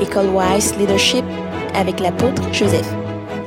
[0.00, 1.24] École Wise Leadership
[1.74, 2.86] avec l'apôtre Joseph.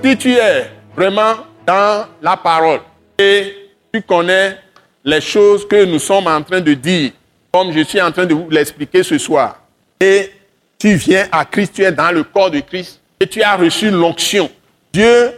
[0.03, 2.79] Si tu es vraiment dans la parole
[3.17, 3.53] et
[3.93, 4.57] tu connais
[5.03, 7.11] les choses que nous sommes en train de dire,
[7.51, 9.59] comme je suis en train de vous l'expliquer ce soir,
[9.99, 10.31] et
[10.77, 13.91] tu viens à Christ, tu es dans le corps de Christ, et tu as reçu
[13.91, 14.49] l'onction.
[14.91, 15.33] Dieu,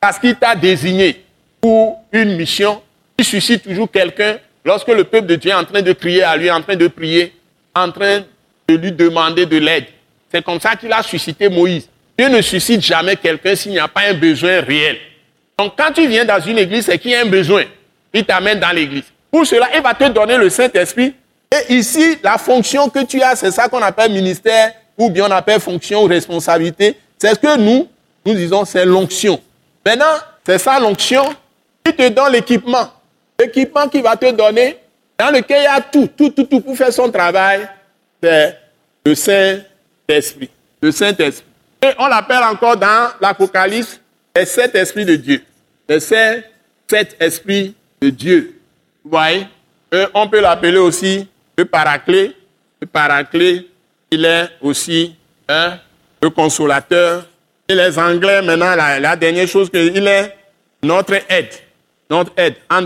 [0.00, 1.24] parce qu'il t'a désigné
[1.60, 2.80] pour une mission,
[3.18, 6.36] il suscite toujours quelqu'un lorsque le peuple de Dieu est en train de crier à
[6.36, 7.34] lui, en train de prier,
[7.74, 8.20] en train
[8.68, 9.86] de lui demander de l'aide.
[10.34, 11.88] C'est comme ça qu'il a suscité Moïse.
[12.18, 14.96] Dieu ne suscite jamais quelqu'un s'il n'y a pas un besoin réel.
[15.56, 17.62] Donc quand tu viens dans une église, c'est qu'il y a un besoin.
[18.12, 19.04] Il t'amène dans l'église.
[19.30, 21.14] Pour cela, il va te donner le Saint-Esprit.
[21.52, 25.30] Et ici, la fonction que tu as, c'est ça qu'on appelle ministère, ou bien on
[25.30, 26.96] appelle fonction ou responsabilité.
[27.16, 27.86] C'est ce que nous,
[28.26, 29.40] nous disons, c'est l'onction.
[29.86, 31.32] Maintenant, c'est ça l'onction.
[31.86, 32.90] Il te donne l'équipement.
[33.38, 34.78] L'équipement qu'il va te donner,
[35.16, 37.68] dans lequel il y a tout, tout, tout, tout pour faire son travail,
[38.20, 38.58] c'est
[39.06, 39.70] le Saint-Esprit.
[40.08, 41.46] Le Saint-Esprit.
[41.82, 44.00] Et on l'appelle encore dans l'Apocalypse
[44.36, 45.42] le Saint-Esprit de Dieu.
[45.88, 48.60] Le Saint-Esprit de Dieu.
[49.04, 49.46] Vous voyez?
[50.12, 52.32] On peut l'appeler aussi le Paraclet.
[52.80, 53.66] Le Paraclet,
[54.10, 55.14] il est aussi
[55.48, 55.78] hein,
[56.20, 57.26] le consolateur.
[57.68, 60.36] Et les Anglais, maintenant, la, dernière chose, il est
[60.82, 61.54] notre aide.
[62.10, 62.82] Notre aide, en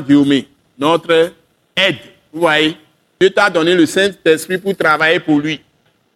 [0.78, 1.32] Notre
[1.76, 1.96] aide.
[2.32, 2.76] Vous voyez?
[3.20, 5.60] Dieu t'a donné le Saint-Esprit pour travailler pour lui.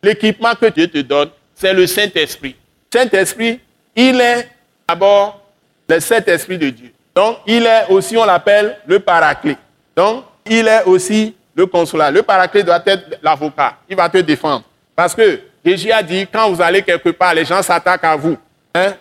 [0.03, 2.57] L'équipement que Dieu te donne, c'est le Saint-Esprit.
[2.93, 3.61] Saint-Esprit,
[3.95, 4.49] il est
[4.89, 5.41] d'abord
[5.89, 6.93] le Saint-Esprit de Dieu.
[7.15, 9.57] Donc, il est aussi, on l'appelle le paraclet.
[9.95, 12.15] Donc, il est aussi le consolateur.
[12.15, 13.77] Le paraclet doit être l'avocat.
[13.89, 14.65] Il va te défendre.
[14.97, 18.37] Parce que Jésus a dit, quand vous allez quelque part, les gens s'attaquent à vous.
[18.75, 18.95] Hein,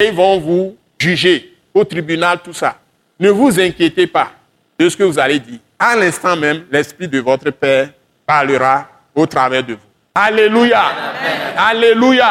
[0.00, 2.76] ils vont vous juger au tribunal, tout ça.
[3.20, 4.32] Ne vous inquiétez pas
[4.78, 5.58] de ce que vous allez dire.
[5.78, 7.90] À l'instant même, l'Esprit de votre Père
[8.26, 9.87] parlera au travers de vous.
[10.14, 10.82] Alléluia.
[11.56, 12.30] Alléluia.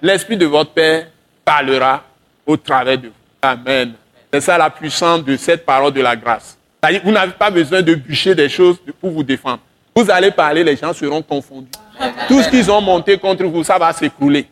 [0.00, 1.06] L'Esprit de votre Père
[1.44, 2.02] parlera
[2.46, 3.12] au travers de vous.
[3.42, 3.92] Amen.
[4.32, 6.56] C'est ça la puissance de cette parole de la grâce.
[7.04, 9.60] Vous n'avez pas besoin de bûcher des choses pour vous défendre.
[9.94, 11.70] Vous allez parler, les gens seront confondus.
[12.28, 14.46] Tout ce qu'ils ont monté contre vous, ça va s'écrouler.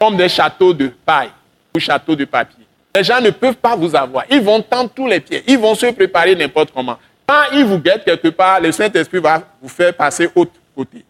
[0.00, 1.30] Comme des châteaux de paille
[1.74, 2.64] ou châteaux de papier.
[2.94, 4.24] Les gens ne peuvent pas vous avoir.
[4.30, 5.42] Ils vont tendre tous les pieds.
[5.46, 6.96] Ils vont se préparer n'importe comment.
[7.26, 11.04] Quand ils vous guettent quelque part, le Saint-Esprit va vous faire passer autre côté.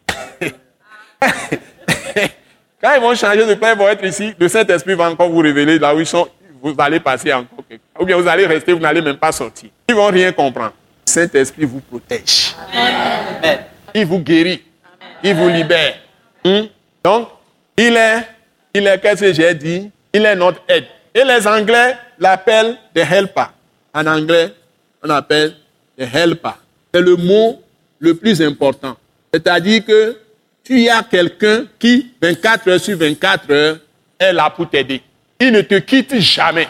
[2.80, 5.38] Quand ils vont changer de plan, ils vont être ici, le Saint-Esprit va encore vous
[5.38, 6.28] révéler là où ils sont.
[6.62, 7.82] Vous allez passer encore quelque.
[7.98, 9.70] Ou bien vous allez rester, vous n'allez même pas sortir.
[9.88, 10.72] Ils ne vont rien comprendre.
[11.06, 12.54] Le Saint-Esprit vous protège.
[12.72, 13.60] Amen.
[13.94, 14.62] Il vous guérit.
[15.22, 15.94] Il vous libère.
[16.44, 16.64] Hmm?
[17.02, 17.28] Donc,
[17.76, 18.26] il est,
[18.74, 19.90] il est, qu'est-ce que j'ai dit?
[20.12, 20.84] Il est notre aide.
[21.14, 23.46] Et les Anglais l'appellent the helper.
[23.94, 24.52] En anglais,
[25.02, 25.54] on appelle
[25.98, 26.54] the helper.
[26.92, 27.62] C'est le mot
[27.98, 28.96] le plus important.
[29.34, 30.16] C'est-à-dire que
[30.62, 33.78] tu as quelqu'un qui, 24 heures sur 24 heures,
[34.16, 35.02] est là pour t'aider.
[35.40, 36.68] Il ne te quitte jamais.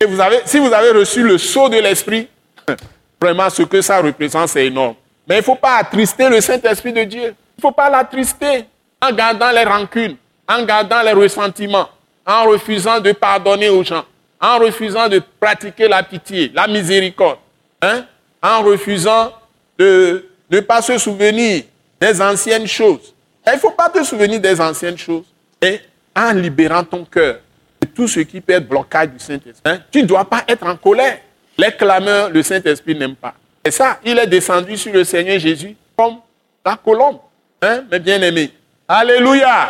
[0.00, 2.28] Et vous avez, si vous avez reçu le sceau de l'Esprit,
[3.20, 4.94] vraiment ce que ça représente, c'est énorme.
[5.28, 7.22] Mais il ne faut pas attrister le Saint-Esprit de Dieu.
[7.22, 8.64] Il ne faut pas l'attrister
[9.02, 10.16] en gardant les rancunes,
[10.48, 11.88] en gardant les ressentiments,
[12.24, 14.04] en refusant de pardonner aux gens,
[14.40, 17.38] en refusant de pratiquer la pitié, la miséricorde,
[17.82, 18.04] hein?
[18.40, 19.32] en refusant
[19.76, 21.64] de ne pas se souvenir
[22.04, 23.14] des anciennes choses.
[23.46, 25.24] Il ne faut pas te souvenir des anciennes choses.
[25.60, 25.80] Et
[26.14, 27.38] en libérant ton cœur
[27.80, 30.66] de tout ce qui peut être blocage du Saint-Esprit, hein, tu ne dois pas être
[30.66, 31.18] en colère.
[31.56, 33.34] Les clameurs, le Saint-Esprit n'aime pas.
[33.64, 36.16] Et ça, il est descendu sur le Seigneur Jésus comme
[36.64, 37.20] la colombe,
[37.62, 38.52] hein, mes bien-aimés.
[38.86, 39.68] Alléluia.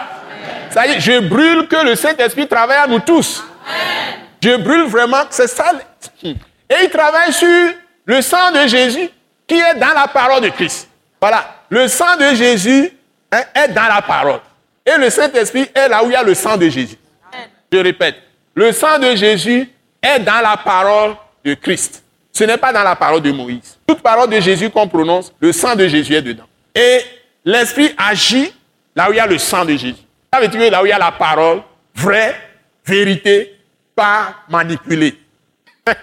[0.70, 3.44] Ça y est, je brûle que le Saint-Esprit travaille à nous tous.
[4.42, 5.72] Je brûle vraiment, c'est ça.
[6.22, 6.34] Et
[6.82, 7.74] il travaille sur
[8.04, 9.08] le sang de Jésus
[9.46, 10.88] qui est dans la parole de Christ.
[11.20, 11.53] Voilà.
[11.70, 12.90] Le sang de Jésus
[13.32, 14.40] hein, est dans la parole.
[14.86, 16.96] Et le Saint-Esprit est là où il y a le sang de Jésus.
[17.72, 18.16] Je répète,
[18.54, 19.68] le sang de Jésus
[20.02, 22.02] est dans la parole de Christ.
[22.32, 23.78] Ce n'est pas dans la parole de Moïse.
[23.86, 26.46] Toute parole de Jésus qu'on prononce, le sang de Jésus est dedans.
[26.74, 27.00] Et
[27.44, 28.52] l'Esprit agit
[28.94, 30.02] là où il y a le sang de Jésus.
[30.32, 31.62] Ça veut dire là où il y a la parole,
[31.94, 32.34] vraie,
[32.84, 33.58] vérité,
[33.94, 35.18] pas manipulée.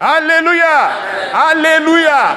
[0.00, 0.90] Alléluia!
[1.32, 2.36] Alléluia!